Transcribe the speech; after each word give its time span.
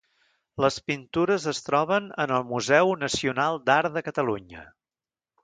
Les 0.63 0.77
pintures 0.91 1.45
es 1.51 1.59
troben 1.67 2.07
en 2.25 2.33
el 2.39 2.47
Museu 2.53 2.95
Nacional 3.03 3.61
d'Art 3.69 3.95
de 4.01 4.05
Catalunya. 4.11 4.67